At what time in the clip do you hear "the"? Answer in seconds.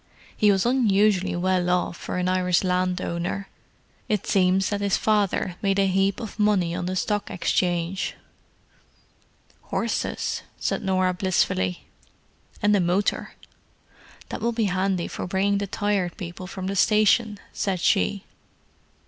6.87-6.95, 15.59-15.67, 16.65-16.75